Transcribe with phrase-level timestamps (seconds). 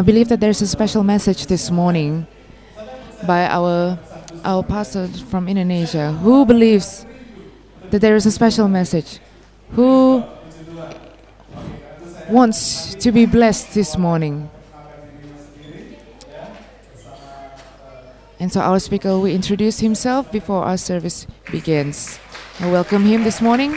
[0.00, 2.26] I believe that there's a special message this morning
[3.26, 3.98] by our
[4.42, 7.04] our pastor from Indonesia who believes
[7.90, 9.20] that there is a special message.
[9.76, 10.24] Who
[12.30, 14.48] wants to be blessed this morning?
[18.40, 22.18] And so our speaker will introduce himself before our service begins.
[22.58, 23.76] I welcome him this morning.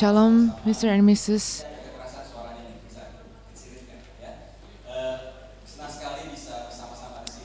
[0.00, 0.88] Shalom, Mr.
[0.88, 1.62] and Mrs.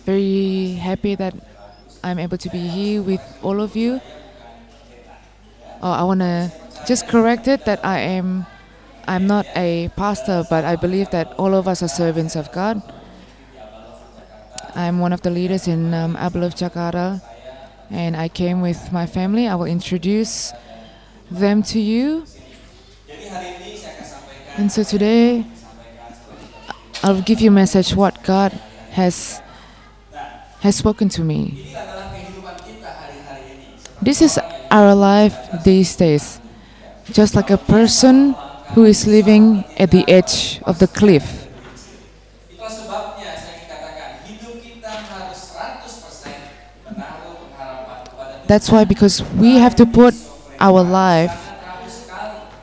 [0.06, 1.36] Very happy that
[2.02, 4.00] I'm able to be here with all of you.
[5.84, 6.50] Oh, I want to
[6.88, 8.46] just correct it that I am
[9.06, 12.82] I'm not a pastor, but I believe that all of us are servants of God.
[14.76, 17.22] I'm one of the leaders in um, Jakarta,
[17.92, 19.46] and I came with my family.
[19.46, 20.54] I will introduce
[21.30, 22.24] them to you.
[24.58, 25.44] And so today,
[27.04, 28.54] I'll give you a message what God
[28.92, 29.42] has
[30.62, 31.76] has spoken to me.
[34.02, 34.40] This is
[34.72, 35.36] our life
[35.66, 36.40] these days,
[37.12, 38.34] just like a person
[38.72, 41.46] who is living at the edge of the cliff.
[42.48, 49.20] itulah sebabnya saya ingin katakan hidup kita harus 100% menaruh pengharapan kepada That's why, because
[49.36, 50.16] we have to put
[50.58, 51.45] our life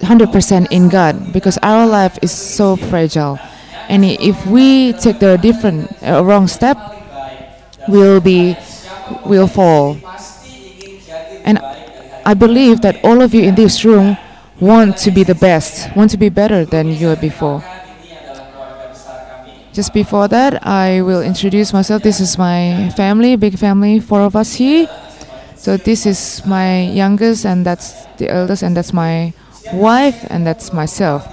[0.03, 3.39] 100% in God, because our life is so fragile.
[3.89, 6.77] And if we take the different, uh, wrong step,
[7.89, 8.57] we'll be,
[9.25, 9.97] we'll fall.
[11.45, 11.59] And
[12.25, 14.17] I believe that all of you in this room
[14.61, 17.63] want to be the best, want to be better than you were before.
[19.73, 22.03] Just before that, I will introduce myself.
[22.03, 24.87] This is my family, big family, four of us here.
[25.57, 29.33] So this is my youngest, and that's the eldest, and that's my
[29.73, 31.27] wife, and that's myself.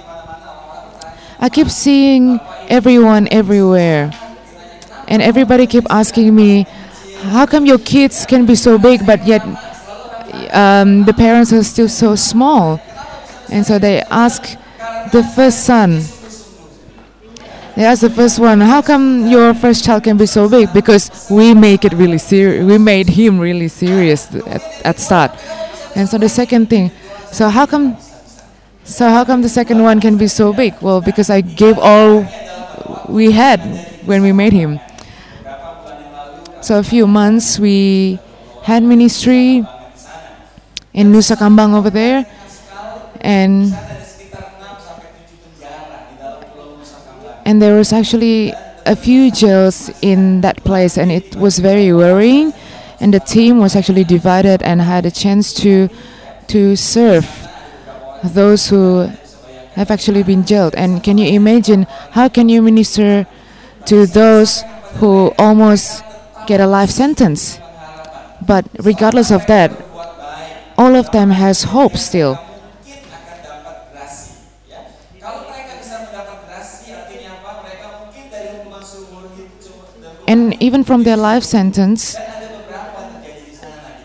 [1.38, 4.12] I keep seeing everyone everywhere,
[5.08, 6.66] and everybody keep asking me,
[7.32, 9.42] "How come your kids can be so big, but yet
[10.52, 12.80] um, the parents are still so small?"
[13.50, 14.56] And so they ask
[15.12, 16.04] the first son.
[17.74, 21.10] They ask the first one, "How come your first child can be so big?" Because
[21.30, 22.64] we make it really serious.
[22.64, 25.32] We made him really serious at, at start.
[25.96, 26.90] And so the second thing,
[27.32, 27.96] so how come?
[28.84, 30.74] So how come the second one can be so big?
[30.80, 32.26] Well, because I gave all
[33.08, 33.60] we had
[34.04, 34.80] when we made him.
[36.62, 38.18] So a few months we
[38.62, 39.64] had ministry
[40.92, 42.26] in Nusa Kambang over there,
[43.20, 43.72] and
[47.44, 48.52] and there was actually
[48.86, 52.52] a few jails in that place, and it was very worrying.
[53.00, 55.88] And the team was actually divided and had a chance to
[56.48, 57.39] to serve
[58.24, 59.10] those who
[59.74, 60.74] have actually been jailed.
[60.74, 63.26] And can you imagine how can you minister
[63.86, 64.62] to those
[64.98, 66.02] who almost
[66.46, 67.58] get a life sentence?
[68.46, 69.72] But regardless of that,
[70.76, 72.38] all of them has hope still.
[80.26, 82.16] And even from their life sentence,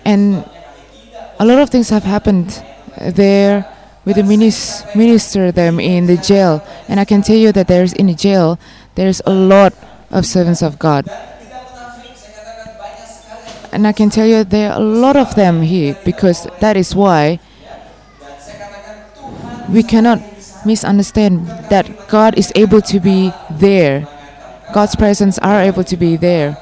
[0.04, 0.44] and
[1.40, 2.64] a lot of things have happened
[2.98, 3.75] there
[4.13, 6.62] minis- minister them in the jail.
[6.88, 8.60] And I can tell you that there's in the jail,
[8.96, 9.74] there's a lot
[10.12, 11.10] of servants of God.
[13.72, 16.96] And I can tell you there are a lot of them here because that is
[16.96, 17.40] why
[19.68, 20.22] we cannot
[20.66, 24.08] misunderstand that God is able to be there.
[24.74, 26.58] God's presence are able to be there.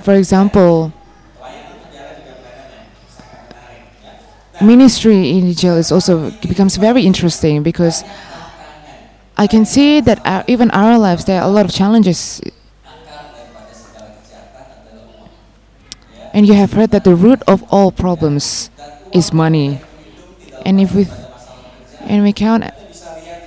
[0.00, 0.99] For punya
[4.60, 8.04] ministry in jail is also becomes very interesting because
[9.36, 12.40] I can see that our, even our lives there are a lot of challenges,
[16.32, 18.70] And you have heard that the root of all problems
[19.12, 19.80] is money.
[20.64, 21.06] And if we
[22.02, 22.64] and we count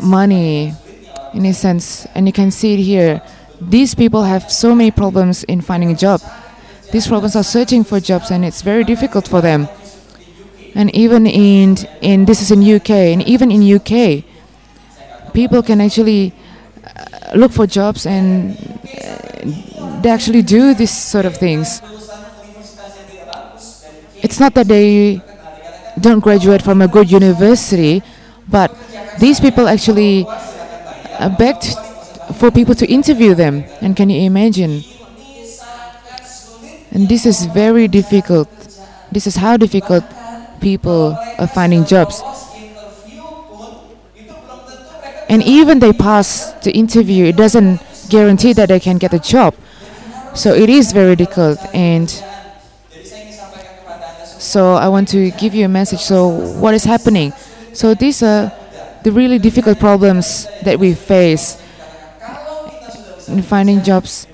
[0.02, 0.74] money
[1.34, 3.22] in a sense, and you can see it here,
[3.60, 6.22] these people have so many problems in finding a job.
[6.92, 9.68] These problems are searching for jobs, and it's very difficult for them.
[10.76, 14.24] And even in in this is in UK, and even in UK,
[15.34, 16.34] people can actually
[16.84, 21.82] uh, look for jobs and uh, they actually do this sort of things.
[24.24, 25.22] It's not that they
[26.00, 28.02] don't graduate from a good university,
[28.48, 28.74] but
[29.20, 31.76] these people actually uh, begged
[32.36, 33.66] for people to interview them.
[33.82, 34.84] And can you imagine?
[36.92, 38.50] And this is very difficult.
[39.12, 40.04] This is how difficult
[40.64, 42.24] people are finding jobs.
[45.30, 49.56] And even they pass the interview, it doesn't guarantee that they can get a job.
[50.34, 51.60] So it is very difficult.
[51.74, 52.10] And
[54.40, 56.02] so I want to give you a message.
[56.02, 56.28] So
[56.60, 57.34] what is happening?
[57.74, 58.52] So these are
[59.04, 61.62] the really difficult problems that we face
[63.28, 64.28] in finding jobs.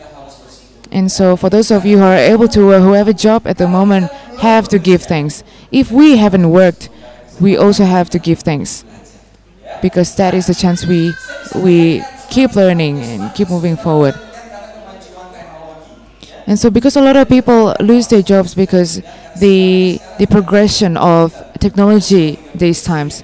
[0.91, 3.45] And so for those of you who are able to uh, who have a job
[3.45, 5.43] at the moment, have to give thanks.
[5.71, 6.89] If we haven't worked,
[7.39, 8.83] we also have to give thanks
[9.81, 11.13] because that is the chance we
[11.55, 14.15] we keep learning and keep moving forward.
[16.47, 19.01] And so because a lot of people lose their jobs because
[19.39, 23.23] the the progression of technology these times.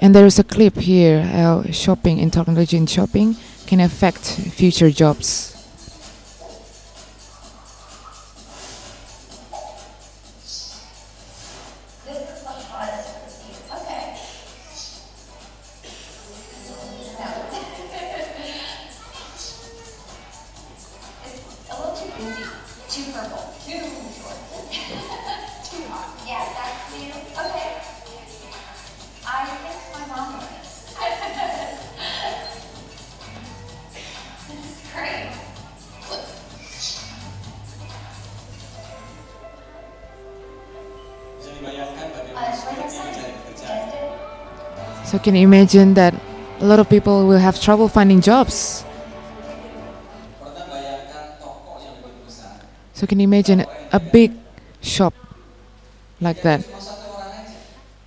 [0.00, 3.36] And there is a clip here how shopping and technology in shopping
[3.66, 5.49] can affect future jobs.
[45.10, 46.14] So can you imagine that
[46.60, 48.84] a lot of people will have trouble finding jobs?
[52.94, 54.30] So can you imagine a big
[54.80, 55.14] shop
[56.20, 56.62] like that?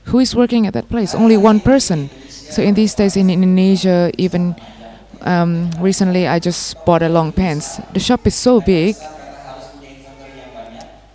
[0.06, 1.14] Who is working at that place?
[1.14, 2.10] Only one person.
[2.30, 4.56] So in these days in Indonesia, even
[5.24, 7.82] um, recently, I just bought a long pants.
[7.92, 8.96] The shop is so big.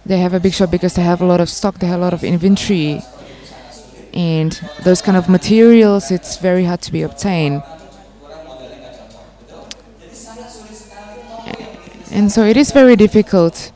[0.04, 1.78] They have a big shop because they have a lot of stock.
[1.78, 3.00] They have a lot of inventory,
[4.18, 6.10] and those kind of materials.
[6.10, 7.62] It's very hard to be obtained.
[12.10, 13.70] And so it is very difficult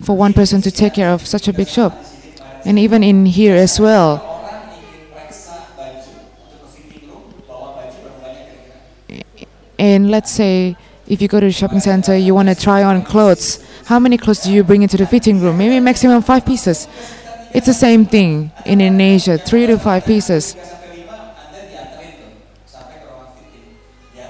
[0.00, 1.92] for one person to take care of such a big shop.
[2.64, 4.26] And even in here as well,
[9.76, 10.76] and let's say
[11.08, 13.66] if you go to the shopping center, you want to try on clothes.
[13.86, 15.58] How many clothes do you bring into the fitting room?
[15.58, 16.86] Maybe maximum five pieces.
[17.52, 20.56] It's the same thing in Indonesia, three to five pieces.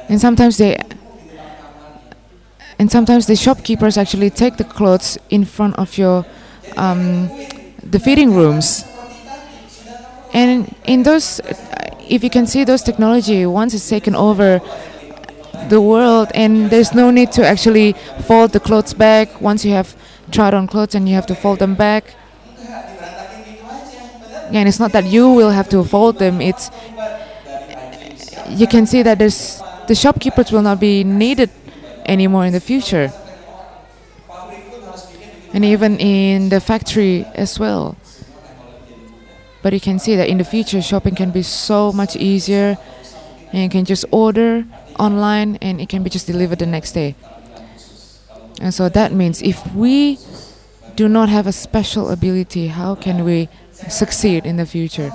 [0.09, 0.77] And sometimes they
[2.79, 6.25] and sometimes the shopkeepers actually take the clothes in front of your
[6.79, 7.29] um,
[7.83, 8.85] the fitting rooms.
[10.33, 11.41] And in those,
[12.09, 14.61] if you can see those technology, once it's taken over
[15.69, 17.93] the world, and there's no need to actually
[18.27, 19.41] fold the clothes back.
[19.41, 19.95] Once you have
[20.31, 22.15] tried on clothes, and you have to fold them back.
[24.52, 26.40] And it's not that you will have to fold them.
[26.40, 26.71] It's
[28.49, 31.50] you can see that there's the shopkeepers will not be needed
[32.07, 33.12] anymore in the future,
[35.52, 37.97] and even in the factory as well.
[39.62, 42.78] But you can see that in the future, shopping can be so much easier,
[43.52, 44.64] and you can just order
[44.99, 47.14] online, and it can be just delivered the next day.
[48.61, 50.19] And so that means if we
[50.97, 53.49] do not have a special ability, how can we
[53.89, 55.13] succeed in the future?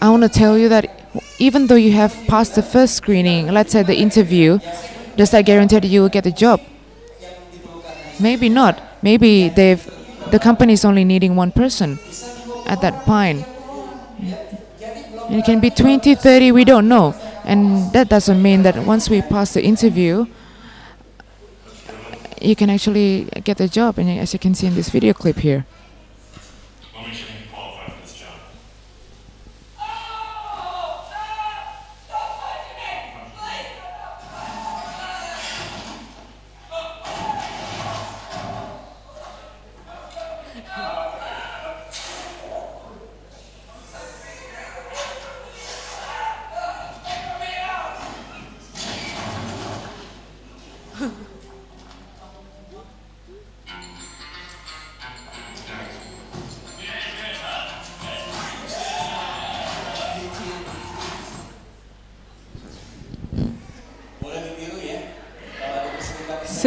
[0.00, 0.90] I want to tell you that
[1.38, 4.58] even though you have passed the first screening, let's say the interview,
[5.16, 6.60] does that guarantee that you will get the job?
[8.20, 8.80] Maybe not.
[9.02, 9.82] Maybe they've
[10.30, 11.98] the company is only needing one person
[12.66, 13.46] at that point.
[15.30, 17.14] It can be 20, 30, we don't know.
[17.44, 20.26] And that doesn't mean that once we pass the interview,
[22.40, 23.98] you can actually get the job.
[23.98, 25.66] And as you can see in this video clip here.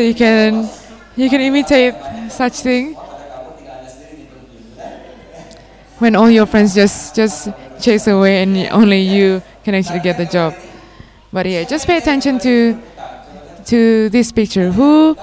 [0.01, 0.67] So you can
[1.15, 1.93] you can imitate
[2.31, 2.95] such thing.
[5.99, 10.25] When all your friends just just chase away and only you can actually get the
[10.25, 10.55] job.
[11.31, 12.81] But yeah, just pay attention to
[13.65, 14.71] to this picture.
[14.71, 15.13] Who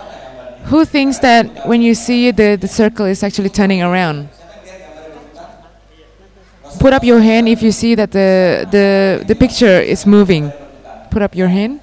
[0.70, 4.28] who thinks that when you see the, the circle is actually turning around?
[6.78, 10.52] Put up your hand if you see that the the, the picture is moving.
[11.10, 11.80] Put up your hand.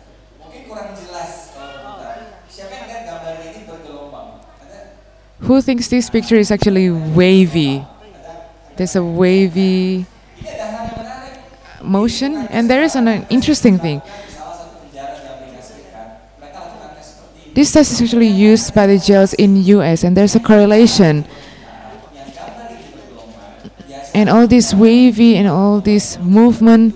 [5.46, 7.86] Who thinks this picture is actually wavy?
[8.76, 10.08] There's a wavy
[11.84, 14.02] motion, and there is an, an interesting thing.
[17.54, 21.26] This test is actually used by the jails in US, and there's a correlation.
[24.16, 26.96] And all this wavy and all this movement,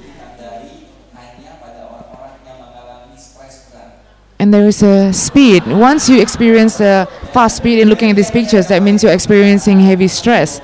[4.40, 5.68] and there is a speed.
[5.68, 9.80] Once you experience the fast speed in looking at these pictures, that means you're experiencing
[9.80, 10.62] heavy stress.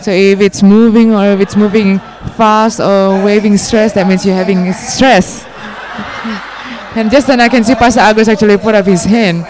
[0.00, 1.98] So if it's moving or if it's moving
[2.38, 5.44] fast or waving stress, that means you're having stress.
[6.96, 9.42] and just then I can see Pastor Agus actually put up his hand.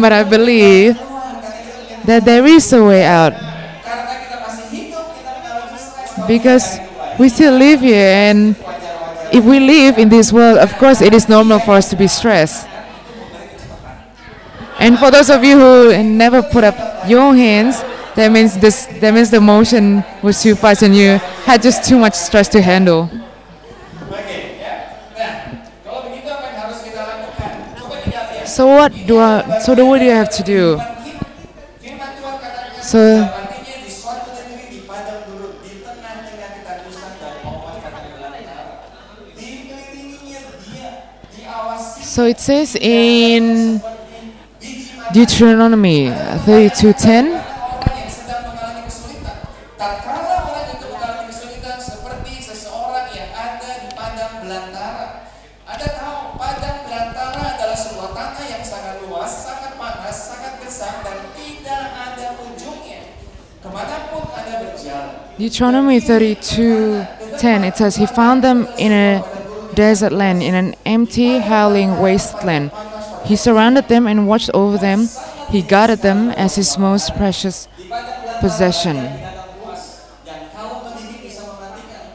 [0.00, 0.96] But I believe
[2.06, 3.34] that there is a way out
[6.26, 6.78] because
[7.18, 8.56] we still live here and
[9.32, 12.06] if we live in this world of course it is normal for us to be
[12.08, 12.68] stressed.
[14.78, 17.82] And for those of you who never put up your hands
[18.16, 21.98] that means this that means the motion was too fast and you had just too
[21.98, 23.10] much stress to handle.
[28.46, 30.80] So what do I so what do you have to do?
[32.82, 33.39] So-
[42.10, 43.78] tidak it says in
[64.34, 65.38] Anda berjalan.
[65.38, 69.29] Deuteronomy 32:10 it says he found them in a
[69.80, 72.70] desert land in an empty howling wasteland.
[73.24, 75.08] He surrounded them and watched over them.
[75.48, 77.66] He guarded them as his most precious
[78.44, 78.96] possession.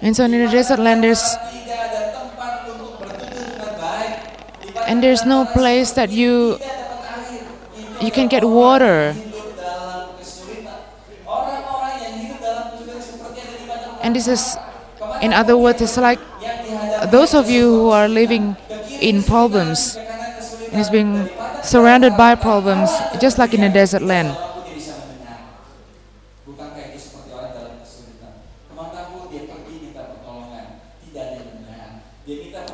[0.05, 1.25] And so in the desert land there's
[3.01, 6.62] padang and there's no place that you
[7.98, 9.17] you can get water.
[14.05, 14.53] And this is
[15.25, 16.22] in other words it's like
[17.06, 18.58] those of you who are living
[19.00, 20.00] in problems
[20.72, 21.30] and is being
[21.62, 24.38] surrounded by problems just like in a desert land.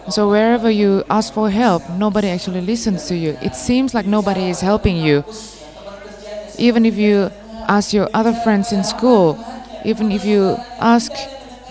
[0.10, 3.38] So wherever you ask for help, nobody actually listens to you.
[3.42, 5.24] It seems like nobody is helping you.
[6.58, 7.32] Even if you
[7.68, 9.40] ask your other friends in school,
[9.84, 11.12] even if you ask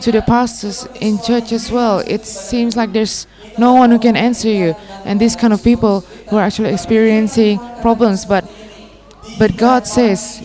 [0.02, 3.26] to the pastors in church as well, it seems like there's
[3.58, 4.74] no one who can answer you.
[5.04, 8.44] And these kind of people who are actually experiencing problems, but
[9.38, 10.40] but God says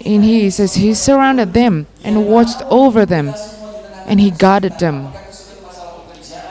[0.00, 3.34] in He says He surrounded them and watched over them,
[4.06, 5.12] and He guarded them.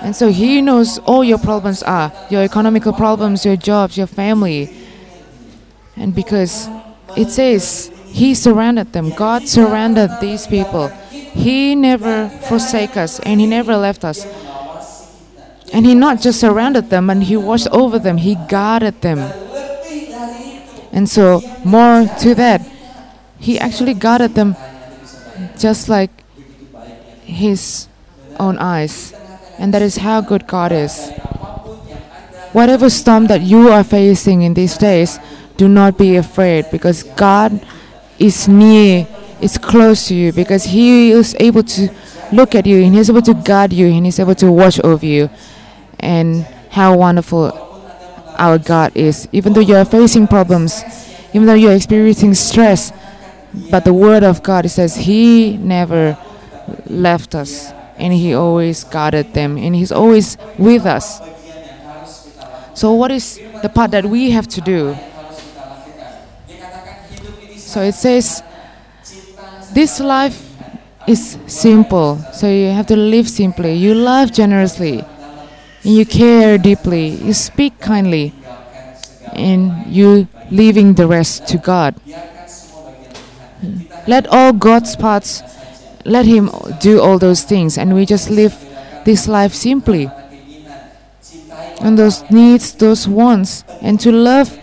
[0.05, 4.69] And so he knows all your problems are your economical problems, your jobs, your family.
[5.95, 6.69] And because
[7.17, 10.91] it says he surrounded them, God surrounded these people.
[11.35, 14.25] He never forsake us and he never left us.
[15.73, 19.19] And he not just surrounded them and he watched over them, he guarded them.
[20.91, 22.65] And so more to that,
[23.37, 24.55] he actually guarded them
[25.59, 26.09] just like
[27.25, 27.87] his
[28.39, 29.13] own eyes.
[29.59, 31.11] And that is how good God is.
[32.53, 35.19] Whatever storm that you are facing in these days,
[35.57, 37.59] do not be afraid because God
[38.17, 39.07] is near,
[39.41, 41.89] is close to you because He is able to
[42.31, 45.05] look at you and He's able to guard you and He's able to watch over
[45.05, 45.29] you.
[45.99, 47.53] And how wonderful
[48.37, 49.29] our God is.
[49.31, 50.83] Even though you are facing problems,
[51.33, 52.91] even though you are experiencing stress,
[53.71, 56.17] but the Word of God says He never
[56.87, 61.21] left us and He always guarded them and He's always with us.
[62.73, 64.97] So, what is the part that we have to do?
[67.55, 68.43] So, it says,
[69.75, 70.55] This life
[71.05, 73.73] is simple, so you have to live simply.
[73.73, 75.03] You love generously.
[75.83, 78.33] you care deeply, you speak kindly,
[79.33, 81.93] and you leaving the rest to God.
[84.07, 85.43] Let all God's parts,
[86.05, 88.55] let Him do all those things, and we just live
[89.03, 90.09] this life simply.
[91.81, 94.57] And those needs, those wants, and to love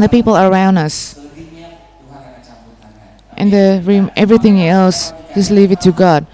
[0.00, 1.25] the people around us.
[3.36, 3.84] And the
[4.16, 6.26] everything else, just leave it to God.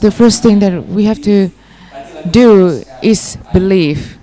[0.00, 1.50] The first thing that we have to
[2.30, 4.20] do is believe.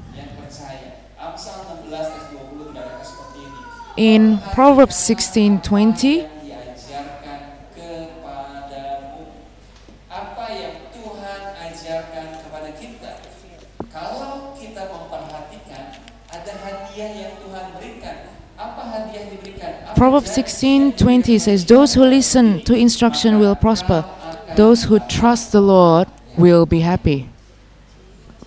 [1.17, 3.57] Amsal 16 ayat 20 berkata seperti ini.
[3.97, 7.41] In Proverbs 16:20, diajarkan
[7.73, 9.33] kepadamu
[10.13, 13.11] apa yang Tuhan ajarkan kepada kita
[13.89, 15.97] kalau kita memperhatikan
[16.29, 19.71] ada hadiah yang Tuhan berikan apa hadiah diberikan?
[19.97, 24.05] Proverbs 16:20 says, "Those who listen to instruction will prosper;
[24.55, 26.07] those who trust the Lord
[26.37, 27.29] will be happy."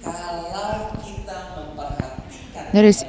[0.03, 3.03] kalau kita memperhatikan That is,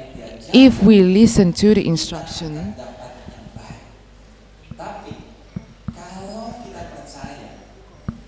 [0.50, 3.82] if we listen to the instruction, dapat yang baik.
[4.74, 5.12] Tapi
[5.92, 7.48] kalau kita percaya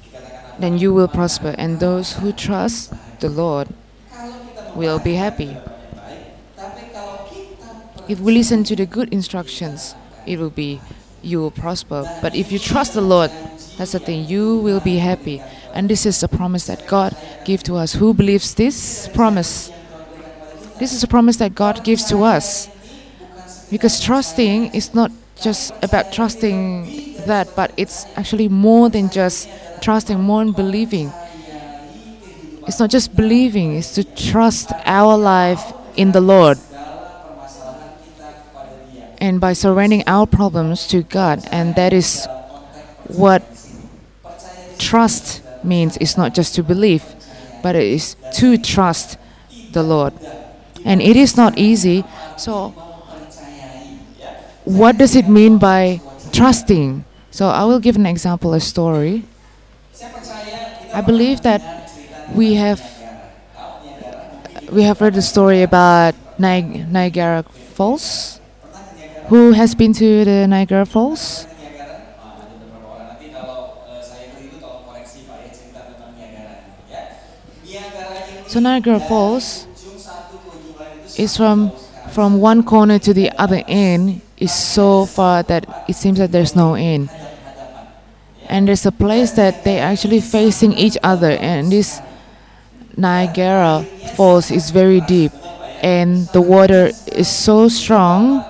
[0.04, 0.60] dikatakan apa?
[0.62, 2.92] then you will prosper, and those who trust
[3.24, 3.72] the Lord
[4.76, 5.56] will be happy.
[5.58, 7.68] yang baik tapi kalau kita
[8.10, 9.94] If we listen to the good instructions,
[10.26, 10.80] it will be
[11.22, 12.02] you will prosper.
[12.20, 13.30] But if you trust the Lord,
[13.78, 15.40] that's the thing, you will be happy.
[15.74, 17.92] And this is the promise that God gives to us.
[17.92, 19.70] Who believes this promise?
[20.80, 22.68] This is a promise that God gives to us.
[23.70, 29.48] Because trusting is not just about trusting that, but it's actually more than just
[29.82, 31.12] trusting, more than believing.
[32.66, 35.62] It's not just believing, it's to trust our life
[35.94, 36.58] in the Lord
[39.20, 41.46] and by surrendering our problems to God.
[41.52, 42.26] And that is
[43.08, 43.42] what
[44.78, 45.96] trust means.
[45.98, 47.04] It's not just to believe,
[47.62, 49.18] but it is to trust
[49.72, 50.14] the Lord.
[50.84, 52.04] And it is not easy.
[52.36, 52.70] So,
[54.64, 56.00] what does it mean by
[56.32, 57.04] trusting?
[57.30, 59.24] So, I will give an example, a story.
[60.92, 61.60] I believe that
[62.34, 62.80] we have
[64.72, 67.42] we have read the story about Niagara
[67.74, 68.39] Falls.
[69.30, 71.46] Who has been to the Niagara Falls?
[78.48, 79.68] So Niagara Falls
[81.16, 81.70] is from
[82.10, 86.56] from one corner to the other end is so far that it seems that there's
[86.56, 87.08] no end.
[88.48, 92.00] And there's a place that they actually facing each other and this
[92.96, 95.30] Niagara Falls is very deep
[95.84, 98.49] and the water is so strong.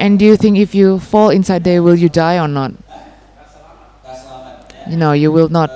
[0.00, 2.72] And do you think if you fall inside there will you die or not?
[4.88, 5.70] You know, you will not.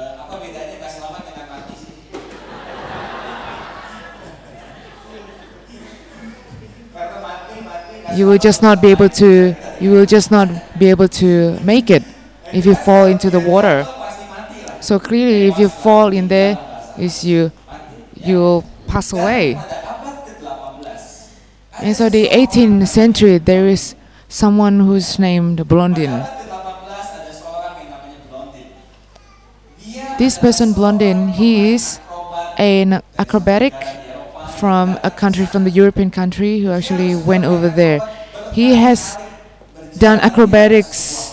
[8.18, 11.90] you will just not be able to you will just not be able to make
[11.90, 12.02] it
[12.52, 13.86] if you fall into the water
[14.80, 16.58] so clearly if you fall in there
[16.98, 17.52] is you
[18.16, 23.94] you'll pass away Pada abad ke-18, and so the 18th century there is
[24.28, 28.66] someone who's named blondin abad ke-18 ada seorang yang namanya Blondin.
[29.80, 31.96] Dia this person blondin he is
[32.60, 33.72] an acrobatic
[34.60, 38.04] from a country from the european country who actually went over there
[38.52, 39.16] he has
[39.96, 41.32] done acrobatics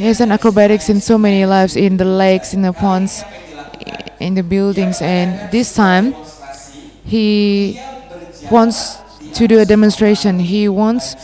[0.00, 3.20] He has done acrobatics in so many lives in the lakes, in the ponds,
[4.16, 6.16] in the buildings, and this time
[7.04, 7.76] he
[8.50, 8.96] wants
[9.34, 10.38] to do a demonstration.
[10.40, 11.14] He wants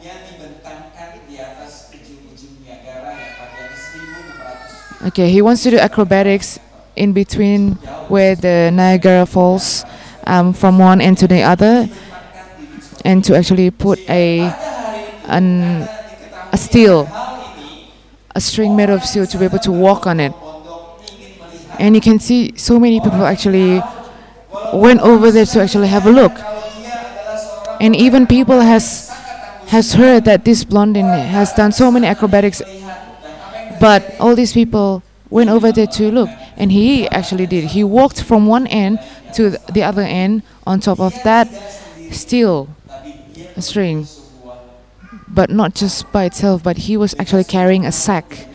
[0.00, 5.28] yang dibentangkan di atas ujung-ujung Niagara yang panjangnya 1.600 okay.
[5.30, 6.58] He wants to do acrobatics
[6.96, 7.76] in between
[8.08, 9.84] where the Niagara Falls,
[10.26, 11.88] um, from one end to the other,
[13.04, 14.48] and to actually put a
[15.26, 15.88] an
[16.52, 17.08] a steel,
[18.34, 20.32] a string made of steel to be able to walk on it.
[21.78, 23.82] And you can see so many people actually
[24.72, 26.32] went over there to actually have a look.
[27.80, 29.10] And even people has
[29.68, 32.62] has heard that this blondin has done so many acrobatics,
[33.80, 37.64] but all these people went over there to look, and he actually did.
[37.64, 39.00] He walked from one end
[39.34, 41.48] to the other end on top of that
[42.12, 42.68] steel
[43.58, 44.06] string,
[45.28, 48.46] but not just by itself, but he was actually carrying a sack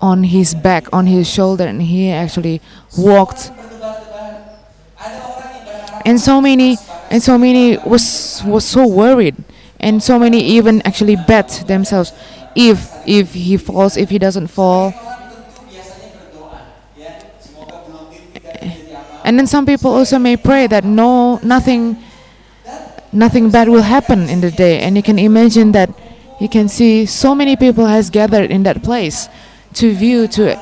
[0.00, 2.60] on his back, on his shoulder, and he actually
[2.96, 3.50] walked.
[6.04, 6.78] And so many,
[7.10, 9.36] and so many was was so worried,
[9.80, 12.12] and so many even actually bet themselves
[12.54, 14.94] if if he falls, if he doesn't fall,
[19.30, 21.96] And then some people also may pray that no, nothing,
[23.12, 24.80] nothing bad will happen in the day.
[24.80, 25.88] And you can imagine that
[26.40, 29.28] you can see so many people has gathered in that place
[29.74, 30.58] to view, to,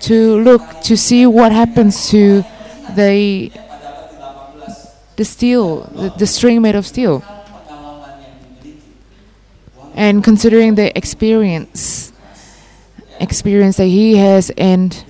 [0.00, 2.44] to look, to see what happens to
[2.94, 3.50] the,
[5.16, 7.22] the steel, the, the string made of steel.
[9.94, 12.12] And considering the experience,
[13.20, 15.04] experience that he has and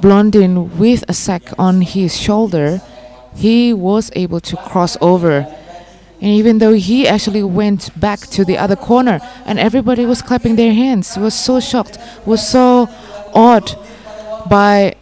[0.00, 2.82] Blondin with a sack on his shoulder,
[3.36, 5.46] he was able to cross over.
[6.20, 10.56] And even though he actually went back to the other corner and everybody was clapping
[10.56, 12.88] their hands, was so shocked, was so
[13.34, 13.70] awed
[14.48, 14.94] by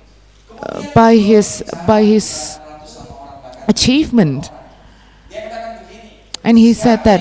[0.58, 2.58] uh, by his by his
[3.72, 4.50] achievement.
[6.44, 7.20] And he said that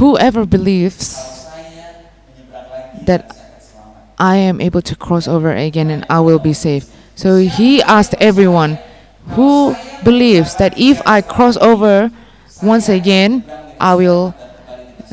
[0.00, 1.16] whoever believes
[3.08, 3.22] that
[4.18, 6.84] I am able to cross over again and I will be safe.
[7.14, 8.78] So he asked everyone
[9.34, 12.10] who believes that if I cross over
[12.62, 13.44] once again,
[13.80, 14.34] I will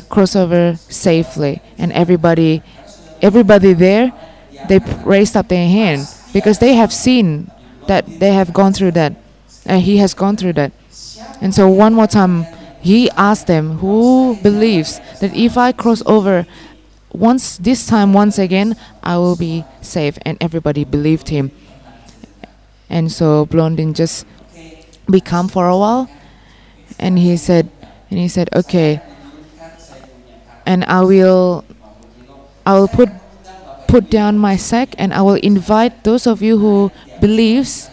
[0.08, 1.62] cross over safely.
[1.78, 2.62] And everybody,
[3.22, 4.12] everybody there,
[4.68, 7.50] they raised up their hand because they have seen
[7.86, 9.14] that they have gone through that,
[9.66, 10.72] and he has gone through that.
[11.40, 12.46] And so one more time,
[12.80, 16.46] he asked them who believes that if I cross over
[17.12, 21.50] once this time once again I will be safe and everybody believed him.
[22.88, 24.26] And so Blondin just
[25.10, 26.10] become for a while
[26.98, 27.70] and he said
[28.10, 29.00] and he said okay
[30.64, 31.64] and I will
[32.64, 33.08] I will put
[33.86, 37.88] put down my sack and I will invite those of you who believes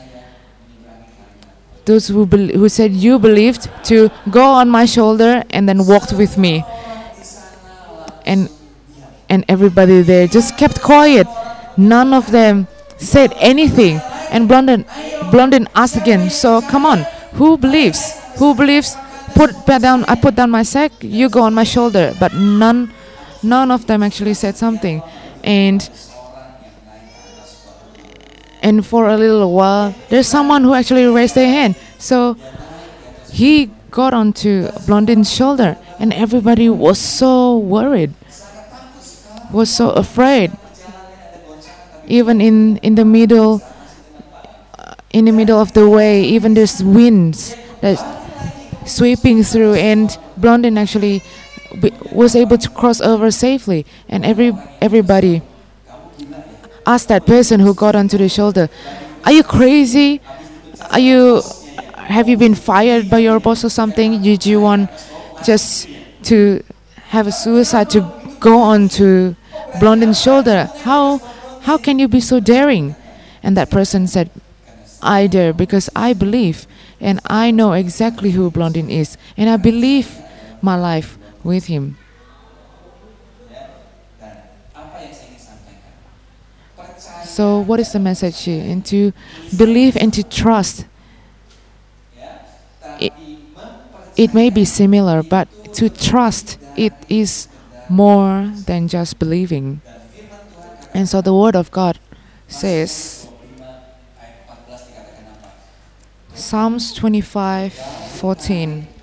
[1.86, 6.38] those who who said you believed to go on my shoulder and then walked with
[6.38, 6.64] me.
[8.26, 8.50] And
[9.30, 11.28] and everybody there just kept quiet.
[11.78, 12.68] None of them
[12.98, 14.00] said anything.
[14.32, 14.86] And blondin
[15.32, 18.14] blondin asked again so come on who believes?
[18.38, 18.96] Who believes
[19.34, 22.14] put down i put down my sack you go on my shoulder?
[22.20, 22.92] But none
[23.42, 25.02] none of them actually said something.
[25.44, 25.82] And
[28.64, 31.76] and for a little while there's someone who actually raised their hand.
[32.00, 32.36] So
[33.32, 38.14] he got onto blondin's shoulder and everybody was so worried
[39.52, 40.52] was so afraid.
[42.08, 43.62] Even in in the middle
[44.80, 48.00] uh, in the middle of the way even there's winds that
[48.86, 51.22] sweeping through and blondin actually
[52.12, 53.86] was able to cross over safely.
[54.10, 55.42] And every everybody
[56.86, 58.70] asked that person who got onto the shoulder
[59.26, 60.20] are you crazy?
[60.92, 61.42] Are you
[61.96, 64.22] have you been fired by your boss or something?
[64.22, 64.90] Did you want
[65.46, 65.88] just
[66.24, 66.62] to
[67.08, 68.02] have a suicide to
[68.40, 69.36] go on to
[69.80, 70.70] blondin's shoulder?
[70.84, 71.20] How
[71.62, 72.96] how can you be so daring?
[73.42, 74.30] And that person said
[75.06, 76.66] i dare because i believe
[77.02, 80.18] and i know exactly who blondin is and i believe
[80.62, 81.98] my life with him
[87.34, 88.62] so what is the message here?
[88.62, 89.12] And to
[89.58, 90.86] believe and to trust.
[93.00, 93.14] It-
[94.16, 97.48] it may be similar but to trust it is
[97.90, 99.82] more than just believing.
[100.94, 101.98] And so the word of god
[102.48, 103.66] says 25
[104.22, 105.50] ayat 14 dikatakan apa?
[106.38, 107.74] psalms 25
[108.22, 108.94] 14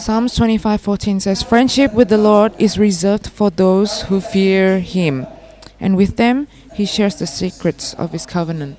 [0.00, 5.26] Psalms 25:14 says, "Friendship with the Lord is reserved for those who fear him,
[5.78, 8.78] and with them he shares the secrets of his covenant."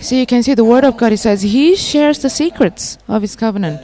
[0.00, 3.20] So you can see the word of God it says he shares the secrets of
[3.20, 3.82] his covenant.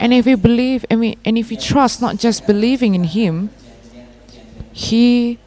[0.00, 3.48] And if we believe and we and if we trust not just believing in him,
[4.72, 5.38] he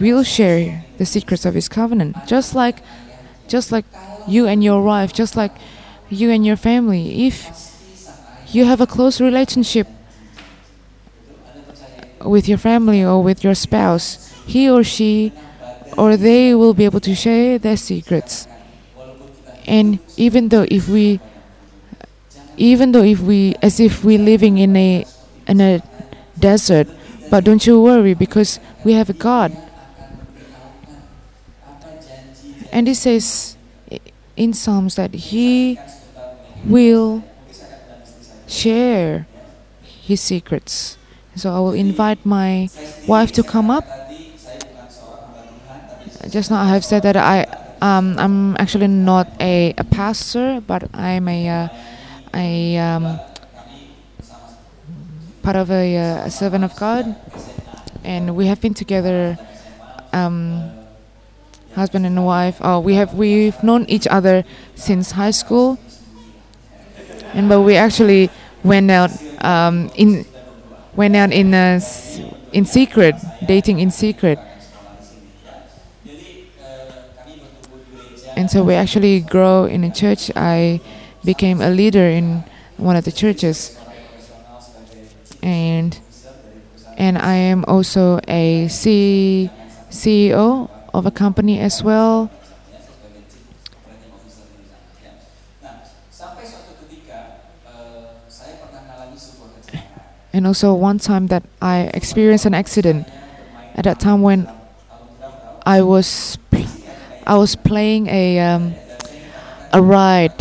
[0.00, 2.16] will share the secrets of his covenant.
[2.26, 2.78] Just like
[3.48, 3.84] just like
[4.26, 5.52] you and your wife, just like
[6.08, 7.26] you and your family.
[7.26, 7.50] If
[8.48, 9.86] you have a close relationship
[12.22, 15.32] with your family or with your spouse, he or she
[15.96, 18.48] or they will be able to share their secrets.
[19.66, 21.20] And even though if we
[22.56, 25.04] even though if we as if we're living in a
[25.46, 25.82] in a
[26.38, 26.88] desert,
[27.30, 29.56] but don't you worry because we have a God.
[32.74, 33.56] And it says
[34.36, 35.78] in Psalms that He
[36.66, 37.22] will
[38.50, 39.26] share
[39.82, 40.98] His secrets.
[41.36, 42.68] So I will invite my
[43.06, 43.86] wife to come up
[46.34, 47.44] just now I have said that I
[47.80, 51.68] um, I'm actually not a, a pastor, but I'm a uh,
[52.34, 53.20] a um,
[55.42, 57.14] part of a, uh, a servant of God,
[58.02, 59.38] and we have been together,
[60.12, 60.72] um,
[61.74, 62.58] husband and wife.
[62.60, 65.78] Oh, we have we've known each other since high school,
[67.34, 68.30] and but we actually
[68.62, 69.10] went out
[69.44, 70.24] um, in
[70.94, 72.20] went out in s
[72.52, 73.14] in secret,
[73.46, 74.38] dating in secret.
[78.36, 80.30] And so we actually grow in a church.
[80.34, 80.80] I
[81.24, 82.42] became a leader in
[82.76, 83.78] one of the churches,
[85.42, 85.98] and
[86.96, 89.50] and I am also a C,
[89.90, 92.30] CEO of a company as well.
[100.32, 103.06] And also one time that I experienced an accident.
[103.76, 104.50] At that time when
[105.66, 106.38] I was
[107.26, 108.74] I was playing a um,
[109.72, 110.34] a ride,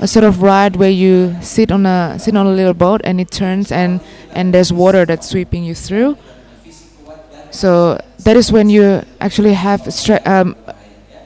[0.00, 3.20] a sort of ride where you sit on a sit on a little boat and
[3.20, 4.00] it turns and
[4.32, 6.18] and there's water that's sweeping you through.
[7.58, 10.54] So that is when you actually have stre- um,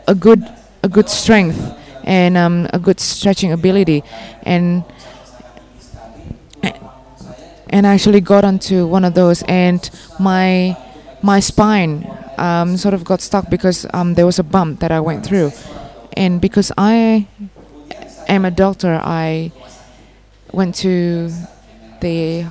[0.08, 0.40] a good
[0.82, 1.60] a good strength
[2.04, 4.02] and um, a good stretching ability
[4.42, 4.82] and
[7.72, 9.80] and I actually got onto one of those, and
[10.20, 10.76] my
[11.22, 15.00] my spine um, sort of got stuck because um, there was a bump that I
[15.00, 15.52] went through,
[16.12, 17.26] and because I
[18.28, 19.50] am a doctor, I
[20.52, 21.32] went to
[22.00, 22.46] the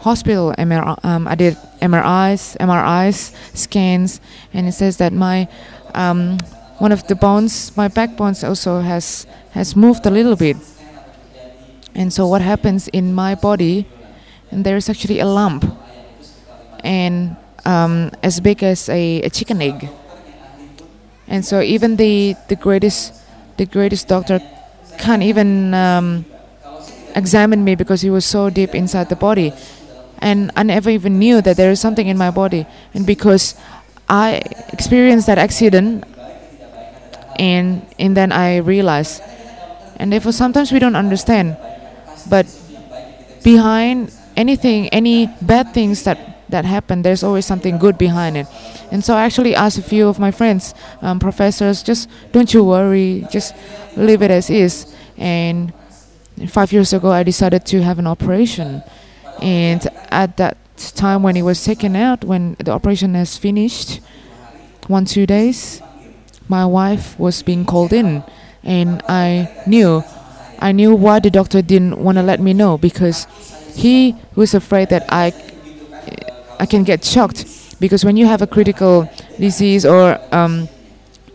[0.00, 0.54] hospital.
[0.58, 4.20] MRI, um, I did MRIs, MRIs, scans,
[4.52, 5.48] and it says that my
[5.94, 6.38] um,
[6.78, 10.56] one of the bones, my backbones, also has has moved a little bit.
[11.94, 13.86] And so what happens in my body?
[14.50, 15.64] and there's actually a lump
[16.84, 19.88] and um, as big as a, a chicken egg
[21.28, 23.12] and so even the, the greatest
[23.56, 24.40] the greatest doctor
[24.98, 26.24] can't even um,
[27.14, 29.52] examine me because he was so deep inside the body
[30.18, 33.54] and I never even knew that there is something in my body and because
[34.08, 36.04] I experienced that accident
[37.38, 39.22] and and then I realized
[39.96, 41.56] and therefore sometimes we don't understand
[42.28, 42.46] but
[43.42, 48.46] behind anything, any bad things that that happen, there's always something good behind it.
[48.92, 52.62] And so I actually asked a few of my friends, um, professors, just don't you
[52.62, 53.52] worry, just
[53.96, 54.94] leave it as is.
[55.16, 55.72] And
[56.48, 58.84] five years ago, I decided to have an operation.
[59.42, 60.56] And at that
[60.94, 64.00] time, when it was taken out, when the operation has finished,
[64.86, 65.82] one two days,
[66.48, 68.22] my wife was being called in,
[68.62, 70.04] and I knew,
[70.58, 73.26] I knew why the doctor didn't want to let me know because
[73.74, 75.32] he was afraid that I,
[76.58, 77.44] I can get shocked
[77.80, 80.68] because when you have a critical disease or um,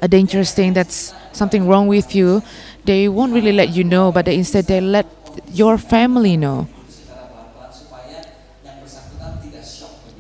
[0.02, 2.42] a dangerous thing that's something wrong with you,
[2.86, 5.06] they won't really let you know, but they, instead they let
[5.52, 6.68] your family know.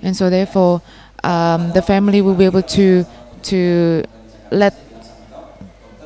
[0.01, 0.81] And so therefore,
[1.23, 3.05] um, the family will be able to
[3.43, 4.03] to
[4.51, 4.73] let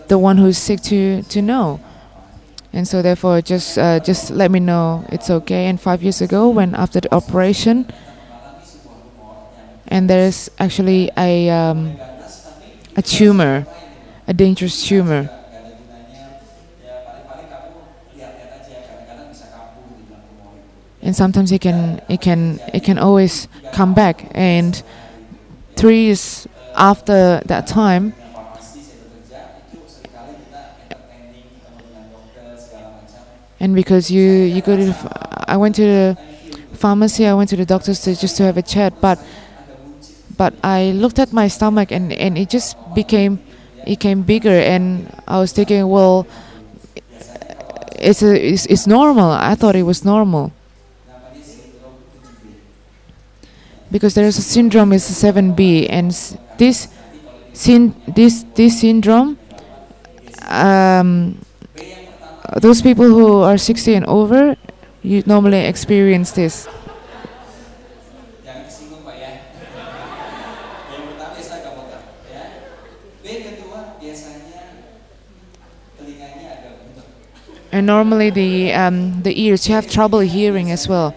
[0.07, 1.79] the one who's sick to to know.
[2.73, 5.67] And so therefore just uh, just let me know it's okay.
[5.67, 7.87] And five years ago when after the operation
[9.87, 11.95] and there's actually a um,
[12.95, 13.65] a tumor
[14.27, 15.29] a dangerous tumor
[21.05, 24.25] and sometimes it can it can it can always come back.
[24.33, 24.81] And
[25.77, 28.13] three years after that time
[33.59, 34.95] and because you you go to the,
[35.47, 36.17] I went to the
[36.73, 39.23] pharmacy I went to the doctors to just to have a chat but
[40.37, 43.39] but I looked at my stomach and and it just became
[43.85, 44.57] it became bigger.
[44.57, 46.25] And I was thinking well
[47.97, 49.31] it's a, it's, it's normal.
[49.31, 50.51] I thought it was normal
[53.91, 56.11] because there is a syndrome is 7B and
[56.57, 56.87] this
[57.53, 59.37] syn- this this syndrome
[60.47, 61.39] um,
[62.61, 64.55] those people who are 60 and over
[65.01, 66.67] you normally experience this.
[77.71, 81.13] And normally the um, the ears you have trouble hearing as well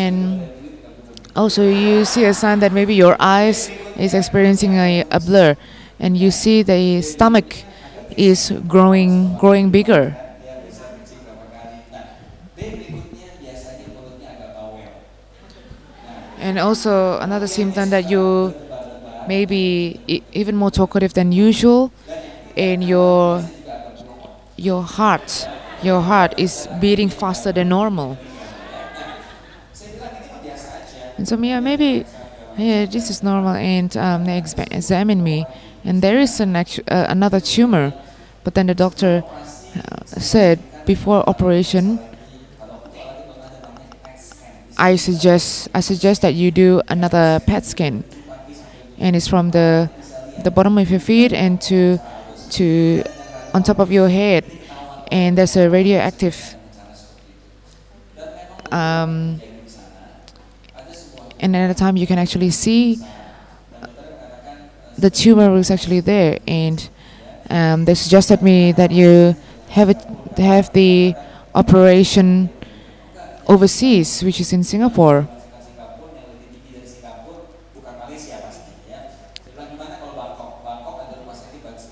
[0.00, 0.48] and
[1.36, 5.56] also you see a sign that maybe your eyes is experiencing a, a blur.
[5.98, 7.48] And you see the stomach
[8.16, 10.16] is growing growing bigger.
[16.38, 18.54] And also another symptom that you
[19.28, 21.92] maybe e- even more talkative than usual,
[22.56, 23.44] and your
[24.56, 25.48] your heart.
[25.82, 28.16] Your heart is beating faster than normal.
[31.20, 32.06] And so yeah, maybe
[32.56, 33.52] yeah, this is normal.
[33.52, 35.44] And um, they expa- examine me,
[35.84, 37.92] and there is an actu- uh, another tumor,
[38.42, 42.00] but then the doctor uh, said before operation.
[44.78, 48.02] I suggest I suggest that you do another PET scan,
[48.96, 49.90] and it's from the
[50.42, 52.00] the bottom of your feet and to
[52.52, 53.04] to
[53.52, 54.46] on top of your head,
[55.12, 56.56] and there's a radioactive.
[58.72, 59.42] Um,
[61.40, 62.98] and at the time you can actually see
[64.98, 66.88] the tumor was actually there, and
[67.48, 69.34] um, they suggested me that you
[69.70, 69.98] have it
[70.36, 71.14] have the
[71.54, 72.50] operation
[73.48, 75.28] overseas, which is in Singapore.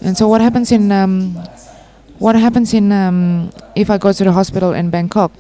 [0.01, 1.35] And so, what happens in um,
[2.19, 5.33] what happens in um, if I go to the hospital in Bangkok?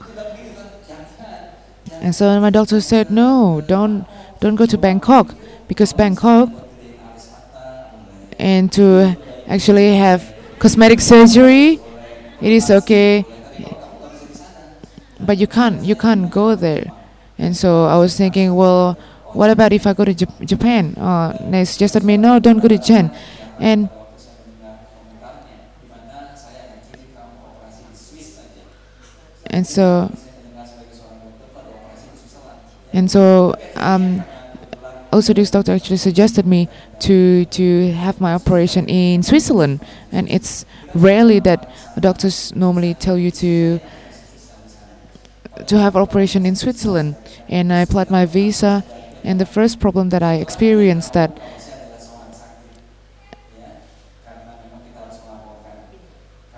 [2.00, 4.06] And so my doctor said, no, don't
[4.40, 5.34] don't go to Bangkok
[5.66, 6.48] because Bangkok
[8.38, 9.16] and to
[9.48, 11.80] actually have cosmetic surgery,
[12.40, 13.24] it is okay,
[15.20, 16.87] but you can't you can't go there.
[17.38, 18.94] And so I was thinking, well,
[19.32, 20.94] what about if I go to Jap- Japan?
[20.96, 23.14] Uh, they suggested me, no, don't go to Japan.
[23.58, 23.88] And
[29.46, 30.11] and so
[32.92, 34.24] and so um,
[35.12, 36.68] also this doctor actually suggested me
[37.01, 39.81] to to have my operation in Switzerland.
[40.12, 41.70] And it's rarely that
[42.01, 43.81] doctors normally tell you to
[45.66, 47.16] to have operation in Switzerland.
[47.48, 48.85] And I applied my visa.
[49.24, 51.37] And the first problem that I experienced that